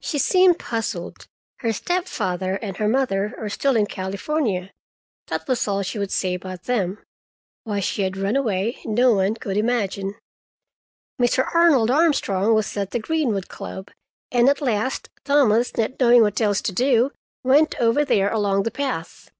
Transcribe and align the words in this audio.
She 0.00 0.18
seemed 0.18 0.58
puzzled. 0.58 1.24
Her 1.60 1.72
stepfather 1.72 2.56
and 2.60 2.76
her 2.76 2.88
mother 2.88 3.34
were 3.38 3.48
still 3.48 3.74
in 3.74 3.86
California—that 3.86 5.48
was 5.48 5.66
all 5.66 5.82
she 5.82 5.98
would 5.98 6.12
say 6.12 6.34
about 6.34 6.64
them. 6.64 6.98
Why 7.64 7.80
she 7.80 8.02
had 8.02 8.18
run 8.18 8.36
away 8.36 8.80
no 8.84 9.14
one 9.14 9.34
could 9.36 9.56
imagine. 9.56 10.16
Mr. 11.18 11.48
Arnold 11.54 11.90
Armstrong 11.90 12.52
was 12.52 12.76
at 12.76 12.90
the 12.90 12.98
Greenwood 12.98 13.48
Club, 13.48 13.90
and 14.30 14.46
at 14.50 14.60
last 14.60 15.08
Thomas, 15.24 15.74
not 15.78 15.92
knowing 15.98 16.20
what 16.20 16.38
else 16.42 16.60
to 16.60 16.72
do, 16.72 17.10
went 17.42 17.74
over 17.80 18.04
there 18.04 18.30
along 18.30 18.64
the 18.64 18.70
path. 18.70 19.30